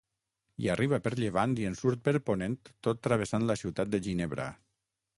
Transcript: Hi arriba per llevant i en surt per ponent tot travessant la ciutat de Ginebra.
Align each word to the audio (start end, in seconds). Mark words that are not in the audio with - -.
Hi 0.63 0.69
arriba 0.75 0.99
per 1.07 1.11
llevant 1.19 1.53
i 1.65 1.69
en 1.71 1.77
surt 1.83 2.03
per 2.09 2.15
ponent 2.31 2.57
tot 2.89 3.05
travessant 3.09 3.49
la 3.53 3.61
ciutat 3.67 3.97
de 3.97 4.05
Ginebra. 4.09 4.53